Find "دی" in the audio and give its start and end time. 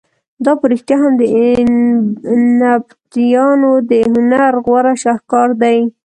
5.61-5.77